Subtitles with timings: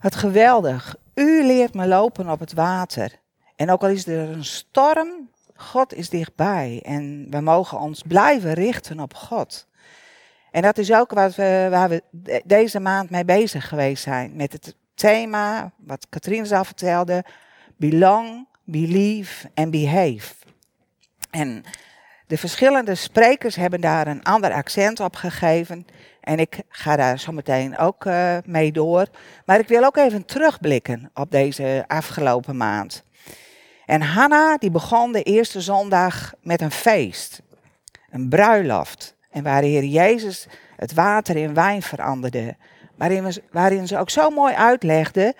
[0.00, 0.96] Wat geweldig.
[1.14, 3.12] U leert me lopen op het water.
[3.56, 6.80] En ook al is er een storm, God is dichtbij.
[6.84, 9.66] En we mogen ons blijven richten op God.
[10.50, 12.02] En dat is ook wat we, waar we
[12.44, 14.36] deze maand mee bezig geweest zijn.
[14.36, 17.24] Met het thema, wat Katrien al vertelde,
[17.76, 20.34] belong, believe en behave.
[21.30, 21.64] En
[22.28, 25.86] de verschillende sprekers hebben daar een ander accent op gegeven.
[26.20, 29.06] En ik ga daar zo meteen ook uh, mee door.
[29.44, 33.04] Maar ik wil ook even terugblikken op deze afgelopen maand.
[33.86, 37.42] En Hanna die begon de eerste zondag met een feest.
[38.10, 39.16] Een bruiloft.
[39.30, 42.56] En waar de Heer Jezus het water in wijn veranderde.
[42.96, 45.34] Waarin, waarin ze ook zo mooi uitlegde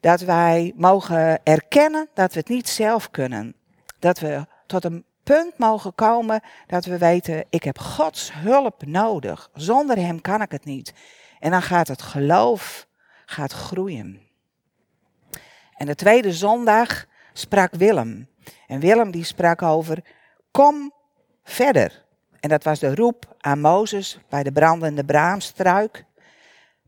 [0.00, 3.54] dat wij mogen erkennen dat we het niet zelf kunnen.
[3.98, 9.50] Dat we tot een punt mogen komen dat we weten, ik heb Gods hulp nodig.
[9.54, 10.92] Zonder Hem kan ik het niet.
[11.38, 12.86] En dan gaat het geloof
[13.26, 14.20] gaat groeien.
[15.76, 18.28] En de tweede zondag sprak Willem.
[18.66, 20.04] En Willem die sprak over,
[20.50, 20.92] kom
[21.44, 22.04] verder.
[22.40, 26.04] En dat was de roep aan Mozes bij de brandende braamstruik.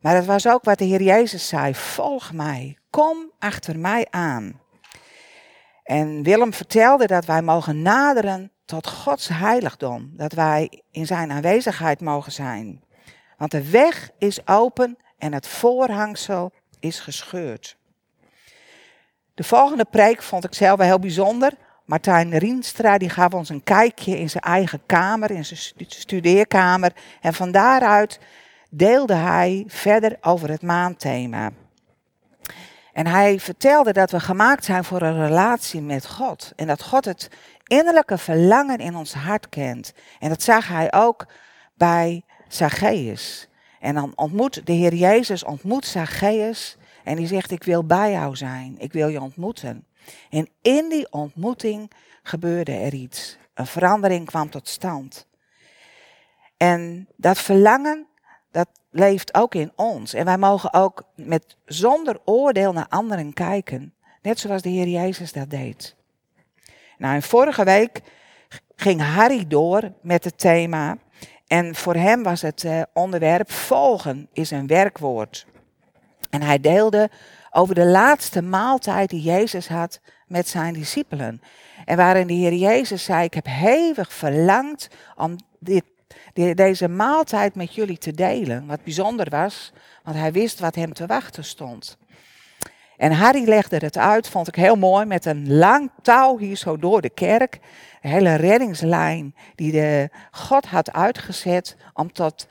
[0.00, 4.60] Maar het was ook wat de Heer Jezus zei, volg mij, kom achter mij aan.
[5.84, 10.10] En Willem vertelde dat wij mogen naderen tot Gods heiligdom.
[10.16, 12.82] Dat wij in zijn aanwezigheid mogen zijn.
[13.38, 17.76] Want de weg is open en het voorhangsel is gescheurd.
[19.34, 21.52] De volgende preek vond ik zelf wel heel bijzonder.
[21.84, 26.92] Martijn Rienstra die gaf ons een kijkje in zijn eigen kamer, in zijn studeerkamer.
[27.20, 28.20] En van daaruit
[28.70, 31.50] deelde hij verder over het maandthema.
[32.94, 36.52] En hij vertelde dat we gemaakt zijn voor een relatie met God.
[36.56, 37.28] En dat God het
[37.66, 39.92] innerlijke verlangen in ons hart kent.
[40.18, 41.26] En dat zag hij ook
[41.74, 43.48] bij Zacchaeus.
[43.80, 48.36] En dan ontmoet de Heer Jezus ontmoet Zacchaeus en die zegt ik wil bij jou
[48.36, 49.86] zijn, ik wil je ontmoeten.
[50.30, 51.90] En in die ontmoeting
[52.22, 53.38] gebeurde er iets.
[53.54, 55.26] Een verandering kwam tot stand.
[56.56, 58.06] En dat verlangen,
[58.50, 60.14] dat leeft ook in ons.
[60.14, 63.94] En wij mogen ook met zonder oordeel naar anderen kijken.
[64.22, 65.96] Net zoals de Heer Jezus dat deed.
[66.98, 68.00] Nou, en vorige week
[68.76, 70.98] ging Harry door met het thema.
[71.46, 75.46] En voor hem was het uh, onderwerp volgen is een werkwoord.
[76.30, 77.10] En hij deelde
[77.50, 81.40] over de laatste maaltijd die Jezus had met zijn discipelen.
[81.84, 85.84] En waarin de Heer Jezus zei: Ik heb hevig verlangd om dit
[86.54, 88.66] deze maaltijd met jullie te delen.
[88.66, 91.98] Wat bijzonder was, want hij wist wat hem te wachten stond.
[92.96, 96.76] En Harry legde het uit, vond ik heel mooi, met een lang touw hier zo
[96.76, 97.60] door de kerk.
[98.00, 102.46] Een hele reddingslijn die de God had uitgezet om tot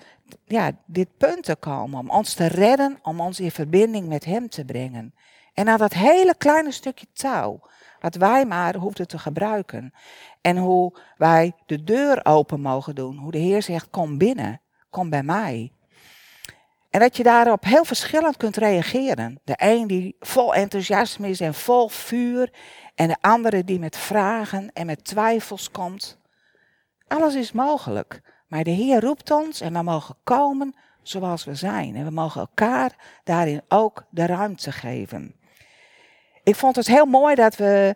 [0.45, 1.99] ja, dit punt te komen.
[1.99, 5.13] Om ons te redden, om ons in verbinding met hem te brengen.
[5.53, 7.59] En aan dat hele kleine stukje touw,
[8.03, 9.93] wat wij maar hoefden te gebruiken.
[10.41, 13.17] En hoe wij de deur open mogen doen.
[13.17, 15.71] Hoe de Heer zegt, kom binnen, kom bij mij.
[16.89, 19.39] En dat je daarop heel verschillend kunt reageren.
[19.43, 22.53] De een die vol enthousiasme is en vol vuur.
[22.95, 26.19] En de andere die met vragen en met twijfels komt.
[27.07, 28.21] Alles is mogelijk.
[28.47, 31.95] Maar de Heer roept ons en we mogen komen zoals we zijn.
[31.95, 35.35] En we mogen elkaar daarin ook de ruimte geven.
[36.43, 37.95] Ik vond het heel mooi dat we,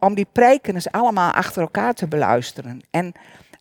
[0.00, 2.80] om, die preken eens allemaal achter elkaar te beluisteren.
[2.90, 3.12] En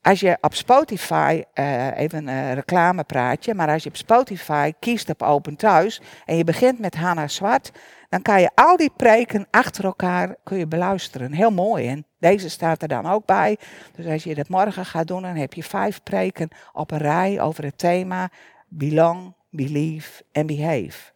[0.02, 5.22] als je op Spotify, uh, even een reclamepraatje, maar als je op Spotify kiest op
[5.22, 7.72] Open Thuis en je begint met Hanna Zwart,
[8.10, 11.32] dan kan je al die preken achter elkaar kun je beluisteren.
[11.32, 11.88] Heel mooi.
[11.88, 13.58] En deze staat er dan ook bij.
[13.96, 17.42] Dus als je dat morgen gaat doen, dan heb je vijf preken op een rij
[17.42, 18.30] over het thema
[18.68, 21.16] Belong, Believe en Behave.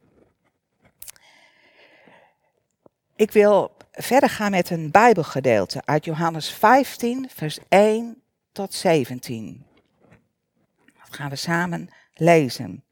[3.21, 8.21] Ik wil verder gaan met een Bijbelgedeelte uit Johannes 15, vers 1
[8.51, 9.65] tot 17.
[10.99, 12.83] Dat gaan we samen lezen.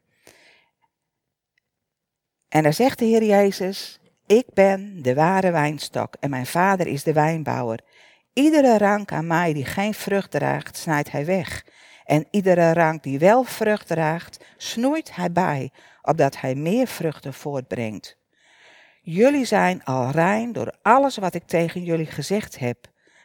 [2.49, 7.03] En daar zegt de Heer Jezus, ik ben de ware wijnstok en mijn vader is
[7.03, 7.79] de wijnbouwer.
[8.33, 11.65] Iedere rank aan mij die geen vrucht draagt, snijdt hij weg.
[12.05, 15.71] En iedere rank die wel vrucht draagt, snoeit hij bij,
[16.01, 18.18] opdat hij meer vruchten voortbrengt.
[19.11, 22.77] Jullie zijn al rein door alles wat ik tegen jullie gezegd heb.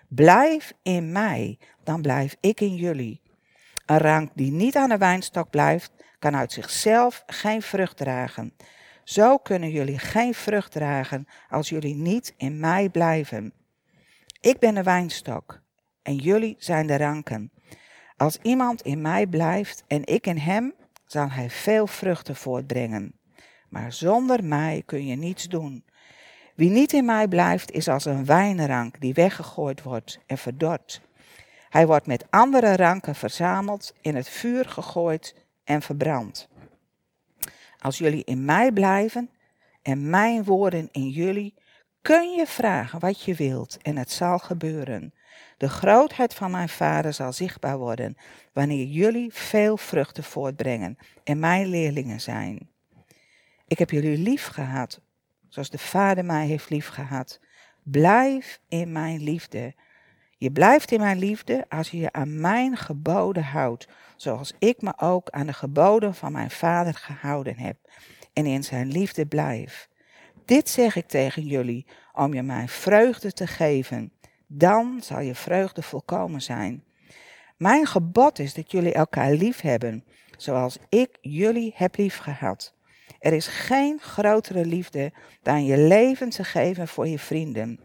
[0.09, 3.21] Blijf in mij, dan blijf ik in jullie.
[3.87, 8.55] Een rank die niet aan de wijnstok blijft, kan uit zichzelf geen vrucht dragen.
[9.03, 13.53] Zo kunnen jullie geen vrucht dragen als jullie niet in mij blijven.
[14.41, 15.61] Ik ben de wijnstok
[16.03, 17.53] en jullie zijn de ranken.
[18.17, 20.75] Als iemand in mij blijft en ik in hem,
[21.07, 23.23] zal hij veel vruchten voortbrengen.
[23.75, 25.85] Maar zonder mij kun je niets doen.
[26.55, 31.01] Wie niet in mij blijft, is als een wijnrank die weggegooid wordt en verdort.
[31.69, 35.35] Hij wordt met andere ranken verzameld, in het vuur gegooid
[35.65, 36.49] en verbrand.
[37.79, 39.31] Als jullie in mij blijven
[39.83, 41.55] en mijn woorden in jullie,
[42.03, 45.15] kun je vragen wat je wilt en het zal gebeuren.
[45.57, 48.17] De grootheid van mijn vader zal zichtbaar worden
[48.53, 52.73] wanneer jullie veel vruchten voortbrengen en mijn leerlingen zijn.
[53.75, 55.01] Ik heb jullie lief gehad,
[55.49, 57.41] zoals de vader mij heeft lief gehad.
[57.83, 59.75] Blijf in mijn liefde.
[60.37, 64.93] Je blijft in mijn liefde als je je aan mijn geboden houdt, zoals ik me
[64.97, 67.77] ook aan de geboden van mijn vader gehouden heb
[68.33, 69.89] en in zijn liefde blijf.
[70.45, 74.13] Dit zeg ik tegen jullie om je mijn vreugde te geven.
[74.47, 76.85] Dan zal je vreugde volkomen zijn.
[77.57, 80.05] Mijn gebod is dat jullie elkaar lief hebben,
[80.37, 82.74] zoals ik jullie heb lief gehad.
[83.25, 85.13] Er is geen grotere liefde
[85.43, 87.81] dan je leven te geven voor je vrienden.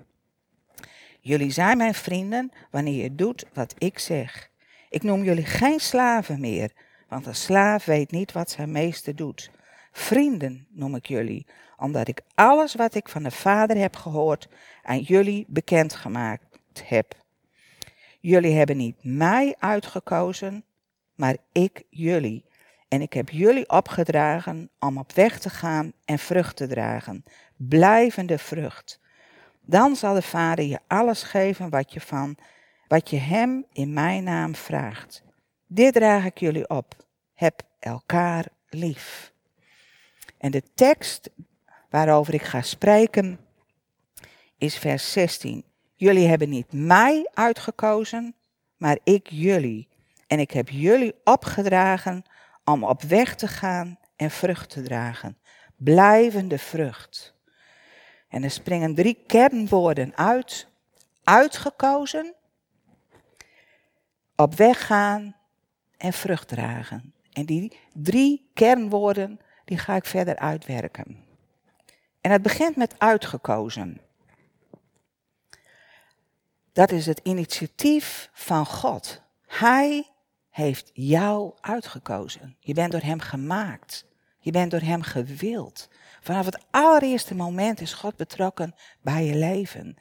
[1.22, 4.50] Jullie zijn mijn vrienden wanneer je doet wat ik zeg.
[4.90, 6.72] Ik noem jullie geen slaven meer,
[7.08, 9.52] want een slaaf weet niet wat zijn meester doet.
[9.92, 11.46] Vrienden noem ik jullie,
[11.78, 14.48] omdat ik alles wat ik van de Vader heb gehoord
[14.84, 17.16] aan jullie bekendgemaakt heb.
[18.20, 20.64] Jullie hebben niet mij uitgekozen,
[21.16, 22.49] maar ik jullie.
[22.90, 27.24] En ik heb jullie opgedragen om op weg te gaan en vrucht te dragen,
[27.56, 29.00] blijvende vrucht.
[29.62, 32.38] Dan zal de Vader je alles geven wat je van,
[32.88, 35.24] wat je hem in mijn naam vraagt.
[35.68, 36.96] Dit draag ik jullie op.
[37.34, 39.34] Heb elkaar lief.
[40.38, 41.30] En de tekst
[41.90, 43.40] waarover ik ga spreken
[44.58, 45.64] is vers 16.
[45.96, 48.36] Jullie hebben niet mij uitgekozen,
[48.78, 49.88] maar ik jullie.
[50.28, 52.24] En ik heb jullie opgedragen
[52.72, 55.38] om op weg te gaan en vrucht te dragen.
[55.76, 57.36] Blijvende vrucht.
[58.28, 60.68] En er springen drie kernwoorden uit.
[61.24, 62.34] Uitgekozen,
[64.36, 65.36] op weg gaan
[65.98, 67.14] en vrucht dragen.
[67.32, 71.26] En die drie kernwoorden, die ga ik verder uitwerken.
[72.22, 74.02] En het begint met uitgekozen.
[76.74, 79.22] Dat is het initiatief van God.
[79.48, 80.08] Hij
[80.50, 82.56] heeft jou uitgekozen.
[82.60, 84.06] Je bent door Hem gemaakt.
[84.40, 85.90] Je bent door Hem gewild.
[86.22, 89.98] Vanaf het allereerste moment is God betrokken bij je leven.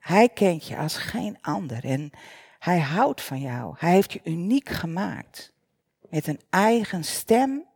[0.00, 2.10] Hij kent je als geen ander en
[2.58, 3.74] Hij houdt van jou.
[3.78, 5.52] Hij heeft je uniek gemaakt.
[6.10, 7.66] Met een eigen stem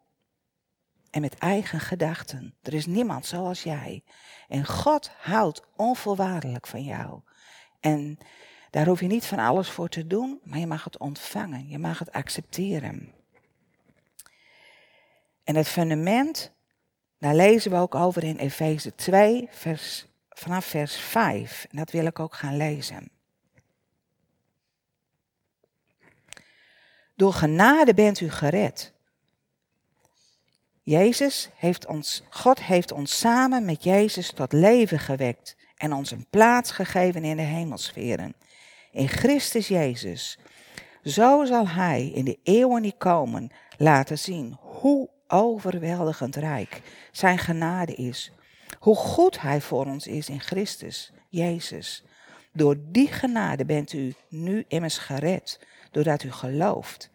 [1.10, 2.54] en met eigen gedachten.
[2.62, 4.02] Er is niemand zoals jij.
[4.48, 7.20] En God houdt onvoorwaardelijk van jou.
[7.80, 8.18] En
[8.72, 11.68] daar hoef je niet van alles voor te doen, maar je mag het ontvangen.
[11.68, 13.12] Je mag het accepteren.
[15.44, 16.52] En het fundament,
[17.18, 21.66] daar lezen we ook over in Efeze 2, vers, vanaf vers 5.
[21.70, 23.10] En dat wil ik ook gaan lezen.
[27.16, 28.92] Door genade bent u gered.
[30.82, 36.26] Jezus heeft ons, God heeft ons samen met Jezus tot leven gewekt en ons een
[36.30, 38.34] plaats gegeven in de hemelsferen.
[38.92, 40.38] In Christus Jezus.
[41.02, 47.94] Zo zal Hij in de eeuwen die komen laten zien hoe overweldigend rijk Zijn genade
[47.94, 48.32] is.
[48.78, 52.04] Hoe goed Hij voor ons is in Christus Jezus.
[52.52, 57.10] Door die genade bent u nu immers gered, doordat u gelooft.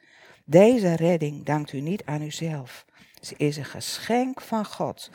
[0.45, 2.85] Deze redding dankt u niet aan uzelf.
[3.21, 5.09] Ze is een geschenk van God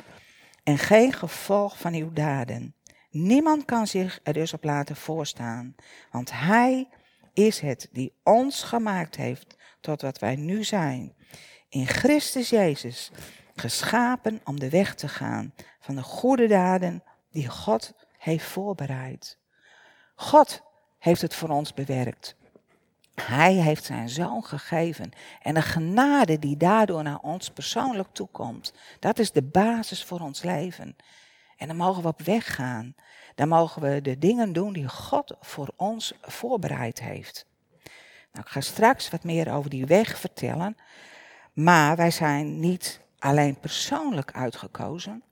[0.62, 2.75] en geen gevolg van uw daden.
[3.12, 5.75] Niemand kan zich er dus op laten voorstaan,
[6.11, 6.88] want Hij
[7.33, 11.14] is het die ons gemaakt heeft tot wat wij nu zijn.
[11.69, 13.11] In Christus Jezus,
[13.54, 19.38] geschapen om de weg te gaan van de goede daden die God heeft voorbereid.
[20.14, 20.62] God
[20.99, 22.37] heeft het voor ons bewerkt.
[23.14, 25.11] Hij heeft zijn zoon gegeven.
[25.42, 30.42] En de genade die daardoor naar ons persoonlijk toekomt, dat is de basis voor ons
[30.42, 30.97] leven.
[31.62, 32.95] En dan mogen we op weg gaan.
[33.35, 37.47] Dan mogen we de dingen doen die God voor ons voorbereid heeft.
[38.33, 40.76] Nou, ik ga straks wat meer over die weg vertellen.
[41.52, 45.23] Maar wij zijn niet alleen persoonlijk uitgekozen.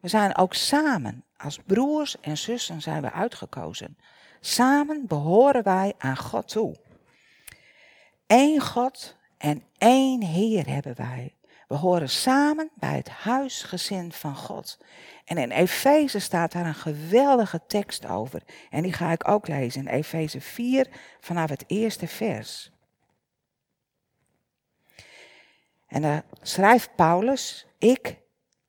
[0.00, 3.98] We zijn ook samen, als broers en zussen zijn we uitgekozen.
[4.40, 6.76] Samen behoren wij aan God toe.
[8.26, 11.34] Eén God en één Heer hebben wij.
[11.74, 14.78] We horen samen bij het huisgezin van God.
[15.24, 18.42] En in Efeze staat daar een geweldige tekst over.
[18.70, 20.88] En die ga ik ook lezen in Efeze 4
[21.20, 22.72] vanaf het eerste vers.
[25.86, 28.20] En daar schrijft Paulus, ik,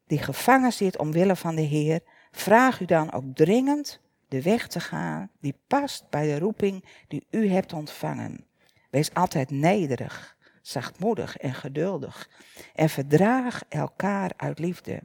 [0.07, 1.99] die gevangen zit omwille van de Heer,
[2.31, 7.27] vraag u dan ook dringend de weg te gaan die past bij de roeping die
[7.29, 8.45] u hebt ontvangen.
[8.89, 10.34] Wees altijd nederig,
[10.67, 12.29] zachtmoedig en geduldig
[12.73, 15.01] en verdraag elkaar uit liefde.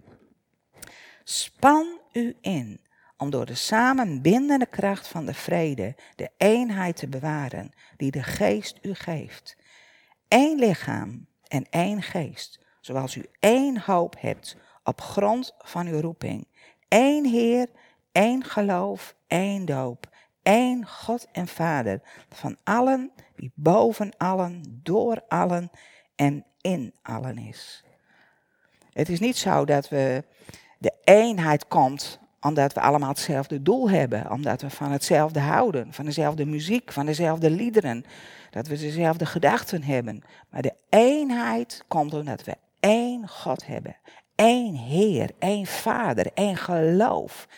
[1.25, 2.81] Span u in
[3.17, 8.79] om door de samenbindende kracht van de vrede de eenheid te bewaren die de geest
[8.83, 9.57] u geeft.
[10.29, 16.49] Eén lichaam en één geest, zoals u één hoop hebt op grond van uw roeping.
[16.89, 17.69] Eén Heer,
[18.13, 20.09] één geloof, één doop,
[20.43, 25.71] één God en Vader van allen, die boven allen, door allen
[26.17, 27.85] en in allen is.
[28.93, 30.25] Het is niet zo dat we
[30.79, 36.05] de eenheid komt omdat we allemaal hetzelfde doel hebben, omdat we van hetzelfde houden, van
[36.05, 38.05] dezelfde muziek, van dezelfde liederen,
[38.51, 40.23] dat we dezelfde gedachten hebben.
[40.51, 43.97] Maar de eenheid komt omdat we één God hebben,
[44.35, 47.49] één Heer, één Vader, één geloof,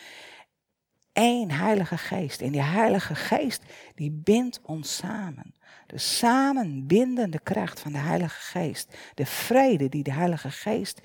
[1.13, 2.41] één Heilige Geest.
[2.41, 3.61] En die Heilige Geest
[3.95, 5.55] die bindt ons samen.
[5.87, 11.01] De samenbindende kracht van de Heilige Geest, de vrede die de Heilige Geest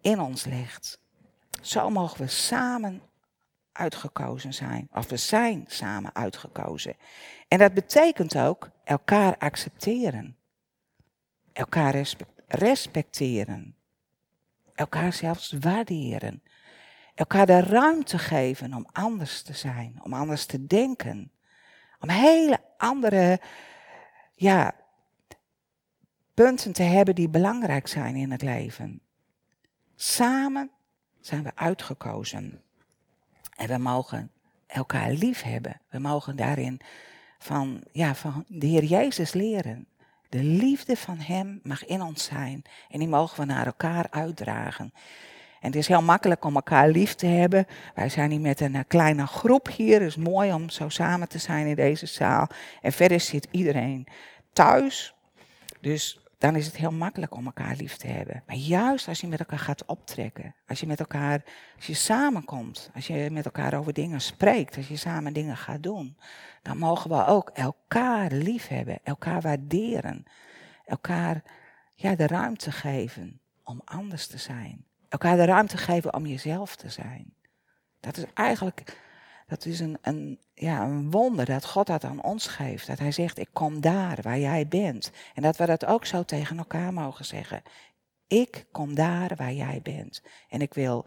[0.00, 1.00] in ons legt.
[1.62, 3.02] Zo mogen we samen
[3.72, 4.88] uitgekozen zijn.
[4.92, 6.96] Of we zijn samen uitgekozen.
[7.48, 10.36] En dat betekent ook elkaar accepteren.
[11.52, 12.04] Elkaar
[12.46, 13.76] respecteren.
[14.74, 16.42] Elkaar zelfs waarderen.
[17.18, 21.32] Elkaar de ruimte geven om anders te zijn, om anders te denken.
[22.00, 23.40] Om hele andere
[24.34, 24.74] ja,
[26.34, 29.00] punten te hebben die belangrijk zijn in het leven.
[29.96, 30.70] Samen
[31.20, 32.62] zijn we uitgekozen.
[33.56, 34.30] En we mogen
[34.66, 35.80] elkaar lief hebben.
[35.88, 36.80] We mogen daarin
[37.38, 39.86] van, ja, van de Heer Jezus leren.
[40.28, 42.62] De liefde van Hem mag in ons zijn.
[42.88, 44.92] En die mogen we naar elkaar uitdragen.
[45.60, 47.66] En het is heel makkelijk om elkaar lief te hebben.
[47.94, 50.00] Wij zijn hier met een eh, kleine groep hier.
[50.00, 52.48] Het is mooi om zo samen te zijn in deze zaal.
[52.80, 54.06] En verder zit iedereen
[54.52, 55.14] thuis.
[55.80, 58.42] Dus dan is het heel makkelijk om elkaar lief te hebben.
[58.46, 61.42] Maar juist als je met elkaar gaat optrekken, als je met elkaar,
[61.76, 65.82] als je samenkomt, als je met elkaar over dingen spreekt, als je samen dingen gaat
[65.82, 66.16] doen,
[66.62, 70.24] dan mogen we ook elkaar lief hebben, elkaar waarderen,
[70.84, 71.42] elkaar
[71.94, 74.87] ja, de ruimte geven om anders te zijn.
[75.08, 77.34] Elkaar de ruimte geven om jezelf te zijn.
[78.00, 78.96] Dat is eigenlijk
[79.48, 82.86] dat is een, een, ja, een wonder dat God dat aan ons geeft.
[82.86, 85.10] Dat Hij zegt, ik kom daar waar jij bent.
[85.34, 87.62] En dat we dat ook zo tegen elkaar mogen zeggen.
[88.26, 90.22] Ik kom daar waar jij bent.
[90.48, 91.04] En ik wil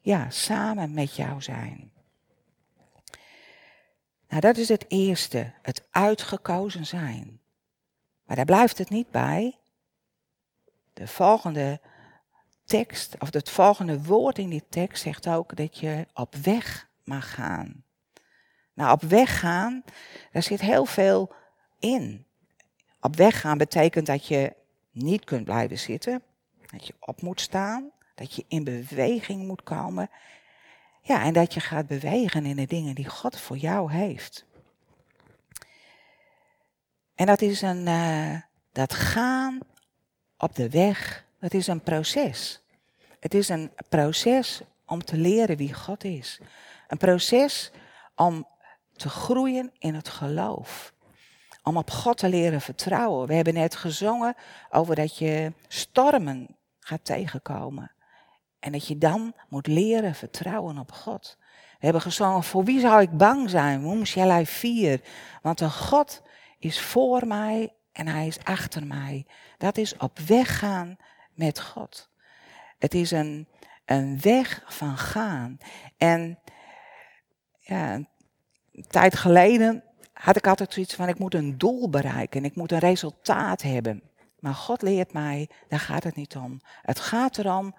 [0.00, 1.92] ja, samen met jou zijn.
[4.28, 7.40] Nou, dat is het eerste, het uitgekozen zijn.
[8.24, 9.58] Maar daar blijft het niet bij.
[10.92, 11.80] De volgende
[12.64, 17.34] tekst, of het volgende woord in die tekst zegt ook dat je op weg mag
[17.34, 17.84] gaan.
[18.74, 19.84] Nou, op weg gaan,
[20.32, 21.34] daar zit heel veel
[21.78, 22.26] in.
[23.00, 24.52] Op weg gaan betekent dat je
[24.90, 26.22] niet kunt blijven zitten,
[26.70, 30.10] dat je op moet staan, dat je in beweging moet komen.
[31.02, 34.46] Ja, en dat je gaat bewegen in de dingen die God voor jou heeft.
[37.14, 38.36] En dat is een, uh,
[38.72, 39.58] dat gaan
[40.38, 42.62] op de weg, dat is een proces.
[43.20, 46.40] Het is een proces om te leren wie God is.
[46.88, 47.70] Een proces
[48.16, 48.46] om
[48.92, 50.92] te groeien in het geloof.
[51.62, 53.26] Om op God te leren vertrouwen.
[53.26, 54.34] We hebben net gezongen
[54.70, 57.92] over dat je stormen gaat tegenkomen.
[58.58, 61.36] En dat je dan moet leren vertrouwen op God.
[61.78, 63.82] We hebben gezongen, voor wie zou ik bang zijn?
[63.82, 64.98] Hoe I fear?
[65.42, 66.22] Want een God
[66.58, 69.26] is voor mij en hij is achter mij.
[69.58, 70.96] Dat is op weg gaan
[71.34, 72.10] met God.
[72.78, 73.48] Het is een,
[73.84, 75.58] een weg van gaan.
[75.96, 76.38] En
[77.58, 78.08] ja, een
[78.88, 82.78] tijd geleden had ik altijd zoiets van, ik moet een doel bereiken, ik moet een
[82.78, 84.02] resultaat hebben.
[84.38, 86.60] Maar God leert mij, daar gaat het niet om.
[86.82, 87.74] Het gaat erom,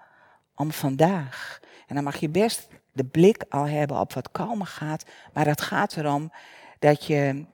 [0.54, 1.60] om vandaag.
[1.86, 5.60] En dan mag je best de blik al hebben op wat komen gaat, maar het
[5.60, 6.32] gaat erom
[6.78, 7.46] dat je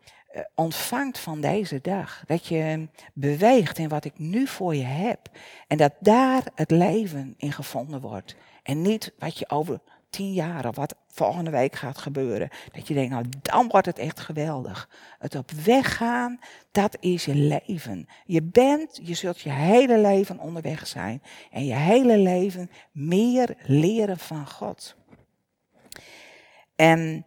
[0.55, 2.23] ontvangt van deze dag.
[2.27, 5.29] Dat je beweegt in wat ik nu voor je heb.
[5.67, 8.37] En dat daar het leven in gevonden wordt.
[8.62, 12.49] En niet wat je over tien jaar of wat volgende week gaat gebeuren.
[12.73, 14.89] Dat je denkt, nou dan wordt het echt geweldig.
[15.19, 16.39] Het op weg gaan,
[16.71, 18.09] dat is je leven.
[18.25, 21.23] Je bent, je zult je hele leven onderweg zijn.
[21.51, 24.97] En je hele leven meer leren van God.
[26.77, 27.25] En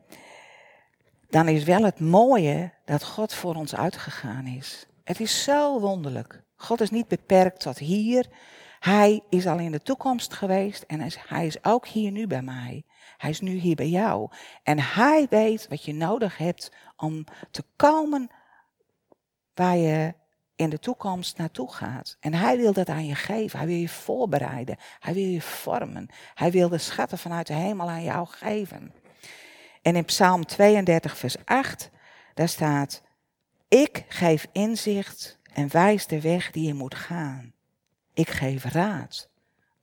[1.36, 4.88] dan is wel het mooie dat God voor ons uitgegaan is.
[5.04, 6.44] Het is zo wonderlijk.
[6.56, 8.27] God is niet beperkt tot hier.
[8.80, 12.86] Hij is al in de toekomst geweest en hij is ook hier nu bij mij.
[13.18, 14.30] Hij is nu hier bij jou.
[14.63, 18.30] En hij weet wat je nodig hebt om te komen
[19.54, 20.13] waar je
[20.56, 22.18] in de toekomst naartoe gaat.
[22.20, 23.60] En hij wil dat aan je geven.
[23.60, 24.77] Hij wil je voorbereiden.
[25.00, 26.10] Hij wil je vormen.
[26.34, 28.94] Hij wil de schatten vanuit de hemel aan jou geven.
[29.86, 31.89] En in Psalm 32, vers 8,
[32.34, 33.01] daar staat:
[33.68, 37.54] Ik geef inzicht en wijs de weg die je moet gaan.
[38.13, 39.30] Ik geef raad.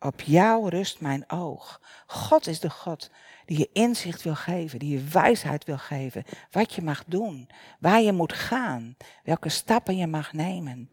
[0.00, 1.80] Op jou rust mijn oog.
[2.06, 3.10] God is de God
[3.46, 8.00] die je inzicht wil geven, die je wijsheid wil geven, wat je mag doen, waar
[8.00, 10.90] je moet gaan, welke stappen je mag nemen.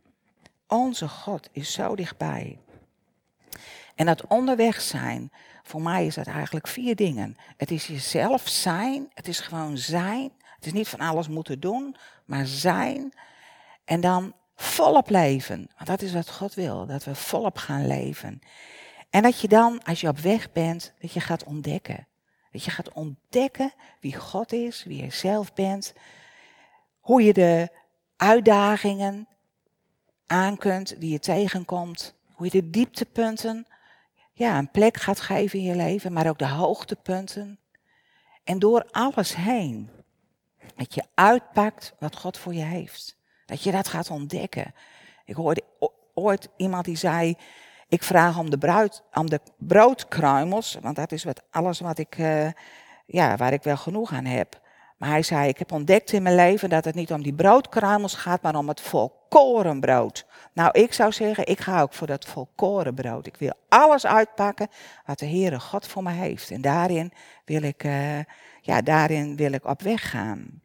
[0.67, 2.59] Onze God is zo dichtbij.
[3.95, 5.31] En dat onderweg zijn,
[5.69, 7.37] voor mij is dat eigenlijk vier dingen.
[7.57, 10.31] Het is jezelf zijn, het is gewoon zijn.
[10.55, 11.95] Het is niet van alles moeten doen,
[12.25, 13.13] maar zijn.
[13.85, 15.69] En dan volop leven.
[15.75, 18.39] Want dat is wat God wil, dat we volop gaan leven.
[19.09, 22.07] En dat je dan, als je op weg bent, dat je gaat ontdekken.
[22.51, 25.93] Dat je gaat ontdekken wie God is, wie je zelf bent.
[26.99, 27.69] Hoe je de
[28.15, 29.27] uitdagingen
[30.25, 32.15] aan kunt die je tegenkomt.
[32.33, 33.67] Hoe je de dieptepunten
[34.39, 37.59] ja, een plek gaat geven in je leven, maar ook de hoogtepunten.
[38.43, 39.89] En door alles heen,
[40.75, 43.17] dat je uitpakt wat God voor je heeft.
[43.45, 44.73] Dat je dat gaat ontdekken.
[45.25, 45.63] Ik hoorde
[46.13, 47.35] ooit iemand die zei,
[47.87, 52.17] ik vraag om de, bruid, om de broodkruimels, want dat is wat, alles wat ik,
[52.17, 52.51] uh,
[53.05, 54.61] ja, waar ik wel genoeg aan heb.
[54.97, 58.13] Maar hij zei, ik heb ontdekt in mijn leven dat het niet om die broodkruimels
[58.13, 60.25] gaat, maar om het volkorenbrood.
[60.53, 63.27] Nou, ik zou zeggen, ik ga ook voor dat volkorenbrood.
[63.27, 64.67] Ik wil alles uitpakken
[65.05, 66.51] wat de Heere God voor me heeft.
[66.51, 67.11] En daarin
[67.45, 68.19] wil ik, uh,
[68.61, 70.61] ja, daarin wil ik op weg gaan.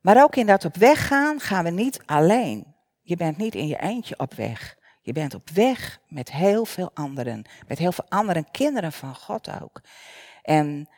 [0.00, 2.74] Maar ook in dat op weg gaan, gaan we niet alleen.
[3.02, 4.76] Je bent niet in je eentje op weg.
[5.00, 7.44] Je bent op weg met heel veel anderen.
[7.68, 9.80] Met heel veel andere kinderen van God ook.
[10.42, 10.88] En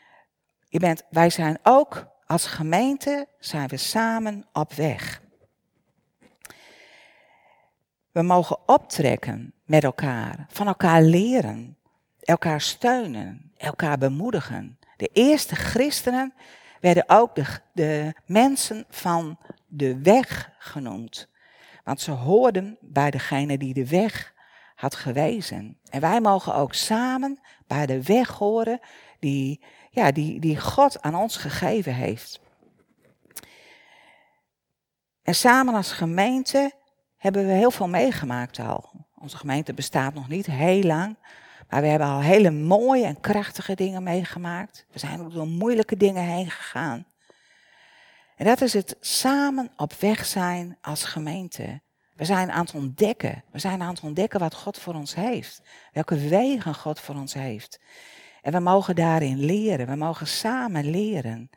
[0.68, 5.21] je bent, wij zijn ook als gemeente, zijn we samen op weg.
[8.12, 11.76] We mogen optrekken met elkaar, van elkaar leren,
[12.20, 14.78] elkaar steunen, elkaar bemoedigen.
[14.96, 16.34] De eerste christenen
[16.80, 17.34] werden ook
[17.72, 21.28] de, mensen van de weg genoemd.
[21.84, 24.34] Want ze hoorden bij degene die de weg
[24.74, 25.78] had gewezen.
[25.90, 28.80] En wij mogen ook samen bij de weg horen
[29.18, 32.40] die, ja, die, die God aan ons gegeven heeft.
[35.22, 36.72] En samen als gemeente
[37.22, 38.90] hebben we heel veel meegemaakt al.
[39.18, 41.16] Onze gemeente bestaat nog niet heel lang.
[41.68, 44.86] Maar we hebben al hele mooie en krachtige dingen meegemaakt.
[44.92, 47.06] We zijn ook door moeilijke dingen heen gegaan.
[48.36, 51.80] En dat is het samen op weg zijn als gemeente.
[52.16, 53.44] We zijn aan het ontdekken.
[53.50, 55.62] We zijn aan het ontdekken wat God voor ons heeft.
[55.92, 57.80] Welke wegen God voor ons heeft.
[58.42, 59.86] En we mogen daarin leren.
[59.86, 61.50] We mogen samen leren.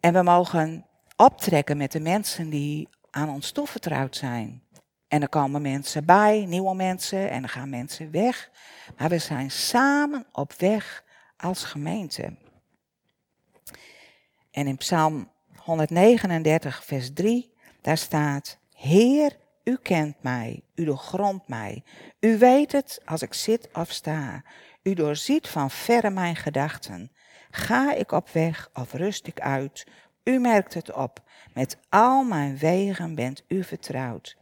[0.00, 4.62] En we mogen optrekken met de mensen die aan ons toevertrouwd zijn.
[5.08, 8.50] En er komen mensen bij, nieuwe mensen, en er gaan mensen weg.
[8.98, 11.04] Maar we zijn samen op weg
[11.36, 12.36] als gemeente.
[14.50, 21.84] En in Psalm 139, vers 3, daar staat: Heer, u kent mij, u doorgrondt mij.
[22.20, 24.44] U weet het als ik zit of sta.
[24.82, 27.12] U doorziet van verre mijn gedachten.
[27.50, 29.86] Ga ik op weg of rust ik uit?
[30.24, 31.22] U merkt het op.
[31.54, 34.36] Met al mijn wegen bent u vertrouwd.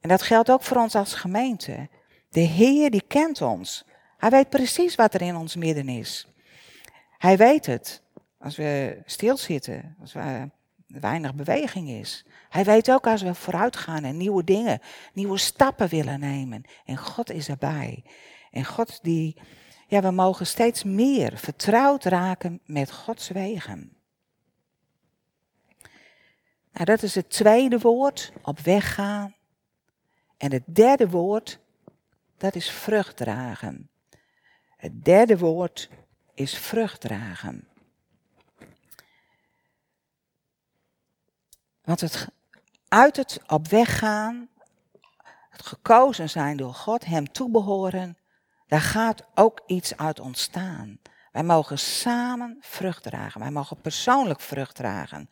[0.00, 1.88] En dat geldt ook voor ons als gemeente.
[2.28, 3.84] De Heer die kent ons.
[4.18, 6.28] Hij weet precies wat er in ons midden is.
[7.18, 8.02] Hij weet het.
[8.38, 10.50] Als we stilzitten, als er
[10.86, 12.24] weinig beweging is.
[12.48, 14.80] Hij weet ook als we vooruit gaan en nieuwe dingen,
[15.12, 16.62] nieuwe stappen willen nemen.
[16.84, 18.04] En God is erbij.
[18.50, 19.36] En God die,
[19.86, 23.93] ja, we mogen steeds meer vertrouwd raken met Gods wegen.
[26.74, 29.34] Nou, dat is het tweede woord, op weg gaan.
[30.36, 31.58] En het derde woord,
[32.36, 33.90] dat is vrucht dragen.
[34.76, 35.90] Het derde woord
[36.34, 37.68] is vrucht dragen.
[41.84, 42.28] Want het,
[42.88, 44.48] uit het op weg gaan,
[45.50, 48.18] het gekozen zijn door God, Hem toebehoren,
[48.66, 50.98] daar gaat ook iets uit ontstaan.
[51.32, 53.40] Wij mogen samen vrucht dragen.
[53.40, 55.28] Wij mogen persoonlijk vrucht dragen.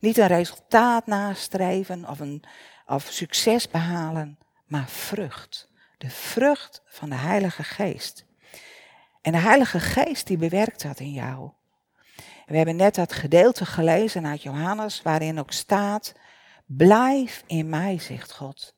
[0.00, 2.42] Niet een resultaat nastreven of, een,
[2.86, 5.70] of succes behalen, maar vrucht.
[5.98, 8.26] De vrucht van de Heilige Geest.
[9.22, 11.50] En de Heilige Geest die bewerkt dat in jou.
[12.46, 16.14] We hebben net dat gedeelte gelezen uit Johannes, waarin ook staat:
[16.66, 18.76] Blijf in mij, zegt God.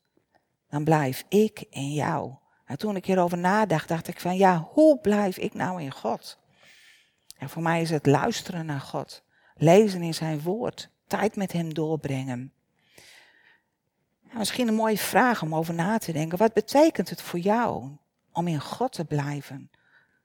[0.69, 2.33] dan blijf ik in jou.
[2.65, 6.39] En toen ik hierover nadacht, dacht ik van ja, hoe blijf ik nou in God?
[7.37, 9.23] En voor mij is het luisteren naar God,
[9.55, 12.53] lezen in zijn woord, tijd met hem doorbrengen.
[14.33, 16.37] misschien een mooie vraag om over na te denken.
[16.37, 17.89] Wat betekent het voor jou
[18.31, 19.71] om in God te blijven?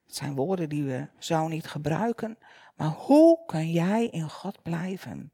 [0.06, 2.38] Het zijn woorden die we zo niet gebruiken,
[2.76, 5.30] maar hoe kun jij in God blijven?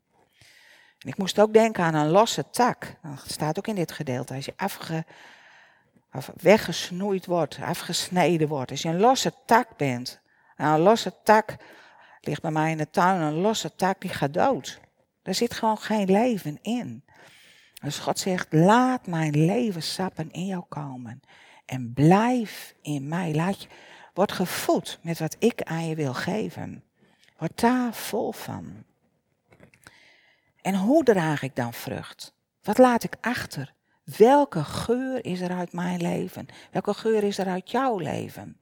[0.98, 2.96] En ik moest ook denken aan een losse tak.
[3.02, 4.34] Dat staat ook in dit gedeelte.
[4.34, 5.04] Als je afge,
[6.36, 8.70] weggesnoeid wordt, afgesneden wordt.
[8.70, 10.20] Als je een losse tak bent.
[10.56, 11.56] Nou, een losse tak
[12.20, 13.20] ligt bij mij in de tuin.
[13.20, 14.80] Een losse tak die gaat dood.
[15.22, 17.04] Er zit gewoon geen leven in.
[17.82, 21.20] Dus God zegt, laat mijn leven sappen in jou komen.
[21.66, 23.35] En blijf in mij.
[23.35, 23.66] Laat
[24.14, 26.85] word gevoed met wat ik aan je wil geven.
[27.38, 28.85] Word daar vol van.
[30.61, 32.35] En hoe draag ik dan vrucht?
[32.62, 33.74] Wat laat ik achter?
[34.04, 36.46] Welke geur is er uit mijn leven?
[36.70, 38.56] Welke geur is er uit jouw leven?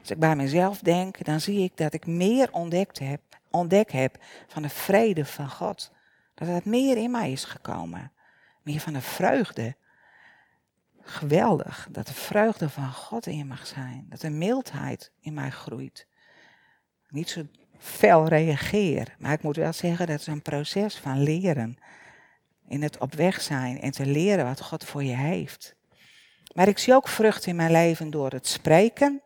[0.00, 4.18] Als ik bij mezelf denk, dan zie ik dat ik meer ontdekt heb, ontdekt heb
[4.46, 5.90] van de vrede van God.
[6.34, 8.12] Dat het meer in mij is gekomen.
[8.62, 9.76] Meer van de vreugde.
[11.00, 14.06] Geweldig dat de vreugde van God in mag zijn.
[14.08, 16.06] Dat de mildheid in mij groeit.
[17.08, 17.46] Niet zo
[17.78, 19.16] fel reageer.
[19.18, 21.78] Maar ik moet wel zeggen, dat is een proces van leren.
[22.68, 25.74] In het op weg zijn en te leren wat God voor je heeft.
[26.54, 29.22] Maar ik zie ook vrucht in mijn leven door het spreken.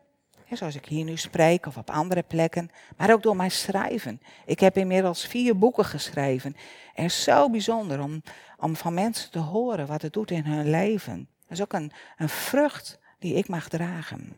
[0.57, 2.71] Zoals ik hier nu spreek of op andere plekken.
[2.97, 4.21] Maar ook door mijn schrijven.
[4.45, 6.55] Ik heb inmiddels vier boeken geschreven.
[6.93, 8.23] En zo bijzonder om,
[8.57, 11.27] om van mensen te horen wat het doet in hun leven.
[11.41, 14.35] Dat is ook een, een vrucht die ik mag dragen.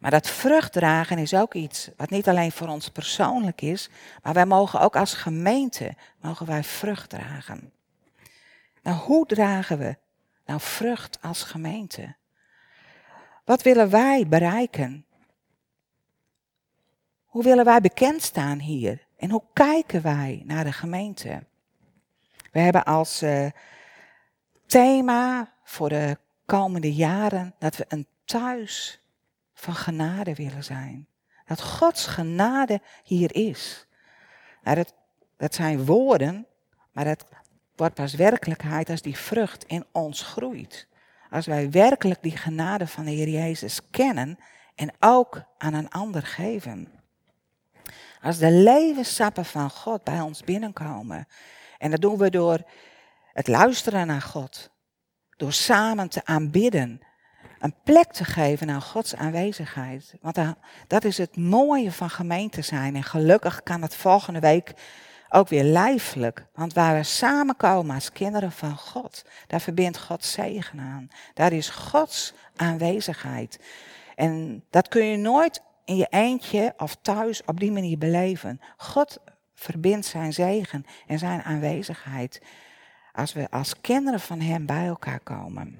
[0.00, 3.90] Maar dat vrucht dragen is ook iets wat niet alleen voor ons persoonlijk is,
[4.22, 7.72] maar wij mogen ook als gemeente, mogen wij vrucht dragen.
[8.82, 9.96] Nou, hoe dragen we
[10.46, 12.14] nou vrucht als gemeente?
[13.50, 15.06] Wat willen wij bereiken?
[17.24, 19.06] Hoe willen wij bekend staan hier?
[19.16, 21.42] En hoe kijken wij naar de gemeente?
[22.52, 23.46] We hebben als uh,
[24.66, 29.00] thema voor de komende jaren dat we een thuis
[29.54, 31.06] van genade willen zijn.
[31.46, 33.86] Dat Gods genade hier is.
[34.62, 34.94] Nou, dat,
[35.36, 36.46] dat zijn woorden,
[36.92, 37.24] maar dat
[37.76, 40.88] wordt pas werkelijkheid als die vrucht in ons groeit.
[41.30, 44.38] Als wij werkelijk die genade van de Heer Jezus kennen
[44.74, 46.88] en ook aan een ander geven.
[48.22, 51.26] Als de levenssappen van God bij ons binnenkomen.
[51.78, 52.62] En dat doen we door
[53.32, 54.70] het luisteren naar God.
[55.36, 57.00] Door samen te aanbidden
[57.58, 60.14] een plek te geven aan Gods aanwezigheid.
[60.20, 60.38] Want
[60.86, 62.96] dat is het mooie van gemeente zijn.
[62.96, 64.72] En gelukkig kan het volgende week
[65.30, 66.46] ook weer lijfelijk.
[66.54, 71.08] Want waar we samenkomen als kinderen van God, daar verbindt God zegen aan.
[71.34, 73.60] Daar is Gods aanwezigheid.
[74.16, 78.60] En dat kun je nooit in je eentje of thuis op die manier beleven.
[78.76, 79.18] God
[79.54, 82.42] verbindt zijn zegen en zijn aanwezigheid
[83.12, 85.78] als we als kinderen van Hem bij elkaar komen.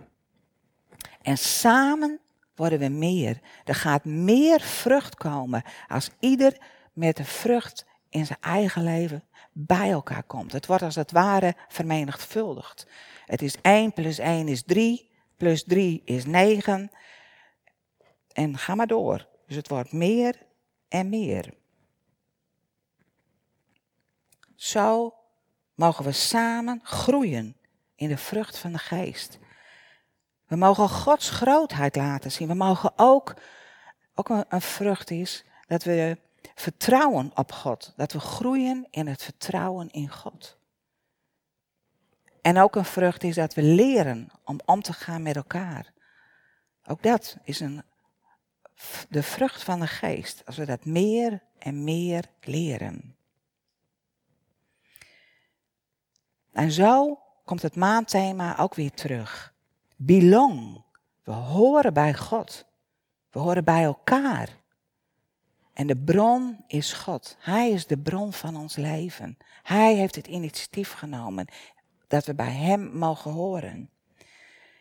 [1.22, 2.18] En samen
[2.54, 3.40] worden we meer.
[3.64, 6.56] Er gaat meer vrucht komen als ieder
[6.92, 10.52] met de vrucht in zijn eigen leven bij elkaar komt.
[10.52, 12.86] Het wordt als het ware vermenigvuldigd.
[13.26, 16.90] Het is 1 plus 1 is 3, plus 3 is 9.
[18.32, 19.28] En ga maar door.
[19.46, 20.46] Dus het wordt meer
[20.88, 21.54] en meer.
[24.54, 25.14] Zo
[25.74, 27.56] mogen we samen groeien
[27.94, 29.38] in de vrucht van de geest.
[30.46, 32.48] We mogen Gods grootheid laten zien.
[32.48, 33.34] We mogen ook,
[34.14, 36.18] ook een, vrucht is, dat we
[36.54, 37.92] vertrouwen op God.
[37.96, 40.58] Dat we groeien in het vertrouwen in God.
[42.42, 45.92] En ook een vrucht is dat we leren om om te gaan met elkaar.
[46.86, 47.82] Ook dat is een,
[49.08, 50.42] de vrucht van de geest.
[50.46, 53.16] Als we dat meer en meer leren.
[56.52, 59.54] En zo komt het maandthema ook weer terug
[59.96, 60.84] belong.
[61.22, 62.66] We horen bij God.
[63.30, 64.59] We horen bij elkaar.
[65.80, 67.36] En de bron is God.
[67.38, 69.38] Hij is de bron van ons leven.
[69.62, 71.46] Hij heeft het initiatief genomen
[72.08, 73.90] dat we bij Hem mogen horen.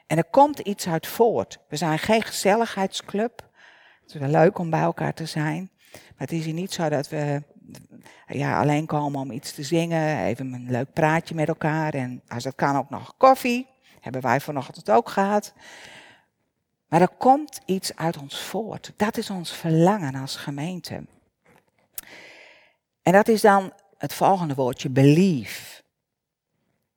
[0.08, 1.60] En er komt iets uit voort.
[1.70, 3.50] We zijn geen gezelligheidsclub.
[4.02, 5.70] Het is wel leuk om bij elkaar te zijn.
[5.92, 7.44] Maar het is hier niet zo dat we
[8.28, 10.24] ja, alleen komen om iets te zingen.
[10.24, 11.94] Even een leuk praatje met elkaar.
[11.94, 13.68] En als dat kan ook nog koffie.
[14.00, 15.54] Hebben wij vanochtend ook gehad.
[16.90, 18.94] Maar er komt iets uit ons voort.
[18.96, 21.06] Dat is ons verlangen als gemeente.
[23.02, 25.84] En dat is dan het volgende woordje, belief.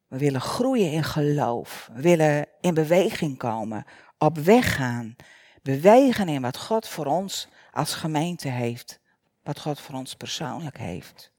[0.07, 1.91] We willen groeien in geloof.
[1.93, 3.85] We willen in beweging komen,
[4.19, 5.17] op weg gaan.
[5.63, 9.01] Bewegen in wat God voor ons als gemeente heeft.
[9.43, 11.33] Wat God voor ons persoonlijk heeft.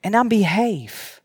[0.00, 1.20] En dan behave.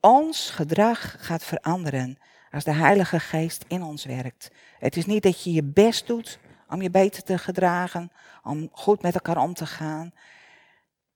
[0.00, 2.18] Ons gedrag gaat veranderen
[2.50, 4.50] als de Heilige Geest in ons werkt.
[4.78, 9.02] Het is niet dat je je best doet om je beter te gedragen, om goed
[9.02, 10.12] met elkaar om te gaan.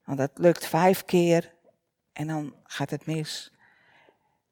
[0.05, 1.55] Want dat lukt vijf keer
[2.13, 3.53] en dan gaat het mis.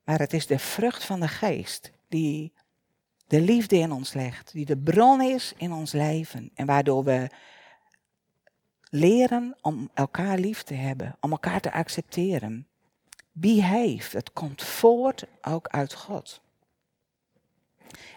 [0.05, 2.53] Maar het is de vrucht van de geest die
[3.27, 7.31] de liefde in ons legt, die de bron is in ons leven en waardoor we
[8.91, 12.67] leren om elkaar lief te hebben, om elkaar te accepteren.
[13.33, 16.42] Behave, het komt voort ook uit God.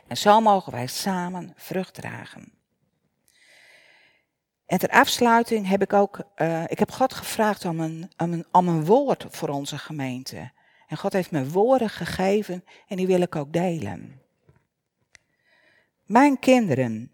[0.07, 2.53] En zo mogen wij samen vrucht dragen.
[4.65, 8.45] En ter afsluiting heb ik ook, uh, ik heb God gevraagd om een, om, een,
[8.51, 10.51] om een woord voor onze gemeente.
[10.87, 14.21] En God heeft me woorden gegeven en die wil ik ook delen.
[16.03, 17.11] Mijn kinderen,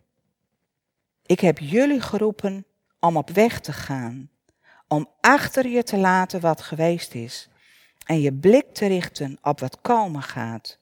[1.26, 2.66] ik heb jullie geroepen
[3.00, 4.30] om op weg te gaan,
[4.88, 7.50] om achter je te laten wat geweest is
[8.06, 10.80] en je blik te richten op wat komen gaat,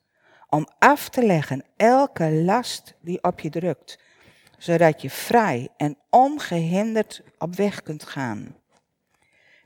[0.50, 4.00] om af te leggen elke last die op je drukt,
[4.58, 8.56] zodat je vrij en ongehinderd op weg kunt gaan.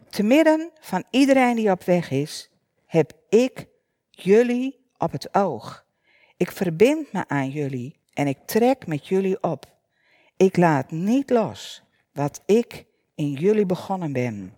[0.10, 2.50] Te midden van iedereen die op weg is,
[2.86, 3.68] heb ik
[4.10, 5.86] jullie op het oog.
[6.38, 9.66] Ik verbind me aan jullie en ik trek met jullie op.
[10.38, 14.54] Ik laat niet los wat ik in jullie begonnen ben.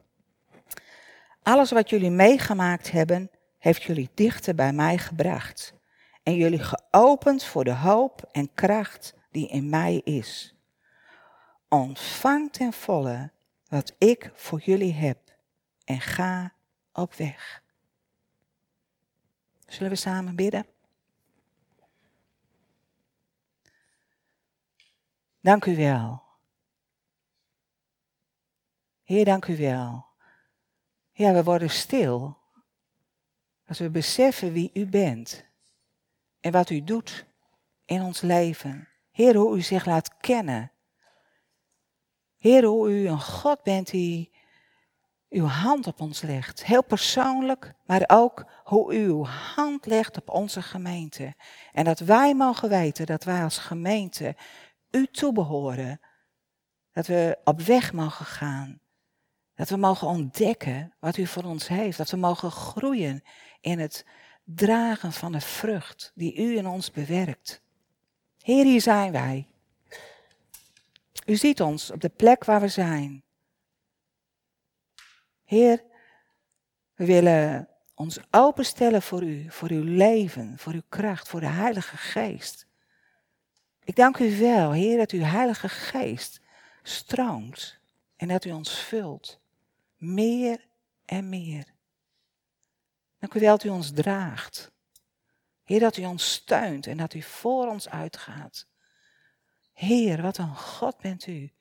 [1.44, 5.74] Alles wat jullie meegemaakt hebben, heeft jullie dichter bij mij gebracht
[6.26, 10.56] en jullie geopend voor de hoop en kracht die in mij is.
[11.70, 13.32] Ontvang ten volle
[13.68, 15.38] wat ik voor jullie heb
[15.84, 16.54] en ga
[16.94, 17.64] op weg.
[19.68, 20.66] Zullen we samen bidden?
[25.42, 26.24] Dank u wel.
[29.04, 30.06] Heer, dank u wel.
[31.12, 32.38] Ja, we worden stil
[33.68, 35.46] als we beseffen wie u bent
[36.46, 37.26] en wat u doet
[37.86, 38.88] in ons leven.
[39.12, 40.72] Heer, hoe u zich laat kennen.
[42.38, 44.32] Heer, hoe u een God bent die
[45.30, 46.66] uw hand op ons legt.
[46.66, 51.34] Heel persoonlijk, maar ook hoe u uw hand legt op onze gemeente.
[51.72, 54.36] En dat wij mogen weten dat wij als gemeente
[54.92, 56.00] u toebehoren.
[56.92, 58.80] Dat we op weg mogen gaan.
[59.56, 61.98] Dat we mogen ontdekken wat u voor ons heeft.
[61.98, 63.24] Dat we mogen groeien
[63.62, 64.06] in het
[64.46, 67.62] dragen van de vrucht die u in ons bewerkt.
[68.42, 69.48] Heer, hier zijn wij.
[71.26, 73.24] U ziet ons op de plek waar we zijn.
[75.44, 75.84] Heer,
[76.96, 81.98] we willen ons openstellen voor u, voor uw leven, voor uw kracht, voor de Heilige
[81.98, 82.68] Geest.
[83.84, 86.42] Ik dank u wel, Heer, dat uw Heilige Geest
[86.84, 87.80] stroomt
[88.16, 89.40] en dat u ons vult.
[89.98, 90.66] Meer
[91.06, 91.75] en meer.
[93.26, 94.72] Dank u dat u ons draagt.
[95.64, 98.68] Heer, dat u ons steunt en dat u voor ons uitgaat.
[99.74, 101.54] Heer, wat een God bent u.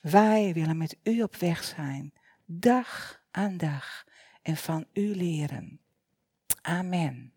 [0.00, 2.12] Wij willen met u op weg zijn,
[2.44, 4.04] dag aan dag,
[4.42, 5.80] en van u leren.
[6.62, 7.33] Amen.